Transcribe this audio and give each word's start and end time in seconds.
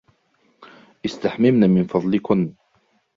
استحممن 1.05 1.69
من 1.69 1.87
فضلكن. 1.87 2.55